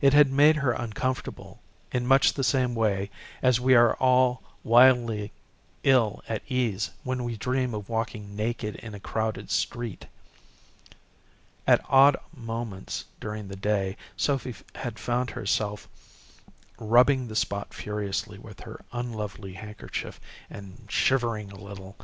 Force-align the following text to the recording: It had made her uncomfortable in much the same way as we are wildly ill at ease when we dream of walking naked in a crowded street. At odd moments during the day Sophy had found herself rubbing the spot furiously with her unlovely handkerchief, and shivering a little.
It 0.00 0.12
had 0.12 0.28
made 0.32 0.56
her 0.56 0.72
uncomfortable 0.72 1.60
in 1.92 2.04
much 2.04 2.32
the 2.32 2.42
same 2.42 2.74
way 2.74 3.10
as 3.42 3.60
we 3.60 3.76
are 3.76 3.96
wildly 4.64 5.30
ill 5.84 6.20
at 6.28 6.42
ease 6.48 6.90
when 7.04 7.22
we 7.22 7.36
dream 7.36 7.72
of 7.72 7.88
walking 7.88 8.34
naked 8.34 8.74
in 8.74 8.92
a 8.92 8.98
crowded 8.98 9.52
street. 9.52 10.06
At 11.64 11.80
odd 11.88 12.16
moments 12.36 13.04
during 13.20 13.46
the 13.46 13.54
day 13.54 13.96
Sophy 14.16 14.56
had 14.74 14.98
found 14.98 15.30
herself 15.30 15.88
rubbing 16.80 17.28
the 17.28 17.36
spot 17.36 17.72
furiously 17.72 18.38
with 18.38 18.58
her 18.62 18.84
unlovely 18.90 19.52
handkerchief, 19.52 20.18
and 20.50 20.86
shivering 20.88 21.52
a 21.52 21.54
little. 21.56 21.96